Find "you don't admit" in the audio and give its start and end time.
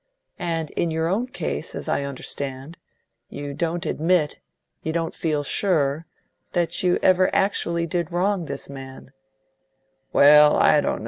3.29-4.39